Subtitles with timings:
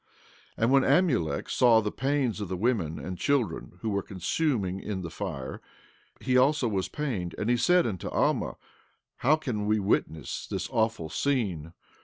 [0.57, 4.79] 14:10 And when Amulek saw the pains of the women and children who were consuming
[4.79, 5.61] in the fire,
[6.19, 8.55] he also was pained; and he said unto Alma:
[9.17, 11.73] How can we witness this awful scene?